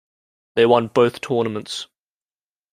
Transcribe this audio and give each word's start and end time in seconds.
They 0.55 0.65
won 0.65 0.87
both 0.87 1.21
tournaments. 1.21 1.85